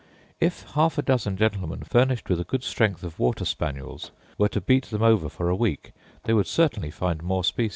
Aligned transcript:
If 0.39 0.63
half 0.71 0.97
a 0.97 1.03
dozen 1.03 1.37
gentlemen, 1.37 1.83
furnished 1.83 2.27
with 2.27 2.39
a 2.39 2.43
good 2.43 2.63
strength 2.63 3.03
of 3.03 3.19
water 3.19 3.45
spaniels, 3.45 4.09
were 4.35 4.49
to 4.49 4.59
beat 4.59 4.85
them 4.85 5.03
over 5.03 5.29
for 5.29 5.47
a 5.47 5.55
week, 5.55 5.91
they 6.23 6.33
would 6.33 6.47
certainly 6.47 6.89
find 6.89 7.21
more 7.21 7.43
species. 7.43 7.69